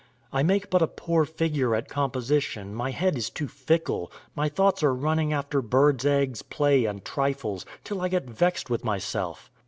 I 0.33 0.41
make 0.41 0.71
but 0.71 0.81
a 0.81 0.87
poor 0.87 1.25
figure 1.25 1.75
at 1.75 1.87
composition, 1.87 2.73
my 2.73 2.89
head 2.89 3.15
is 3.15 3.29
too 3.29 3.47
fickle, 3.47 4.11
my 4.35 4.49
thoughts 4.49 4.81
are 4.81 4.95
running 4.95 5.31
after 5.31 5.61
birds 5.61 6.07
eggs 6.07 6.41
play 6.41 6.85
and 6.85 7.05
trifles, 7.05 7.67
till 7.83 8.01
I 8.01 8.07
get 8.07 8.23
vexed 8.27 8.67
with 8.67 8.83
myself. 8.83 9.51